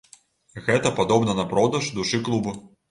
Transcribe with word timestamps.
Гэта 0.69 0.93
падобна 1.01 1.39
на 1.43 1.47
продаж 1.55 1.95
душы 2.01 2.25
клубу. 2.29 2.61